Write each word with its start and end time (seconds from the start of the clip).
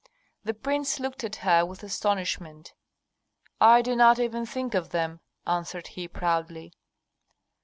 The 0.43 0.55
prince 0.55 0.99
looked 0.99 1.23
at 1.23 1.35
her 1.45 1.63
with 1.63 1.83
astonishment. 1.83 2.73
"I 3.59 3.83
do 3.83 3.95
not 3.95 4.17
even 4.17 4.47
think 4.47 4.73
of 4.73 4.89
them," 4.89 5.19
answered 5.45 5.89
he, 5.89 6.07
proudly. 6.07 6.73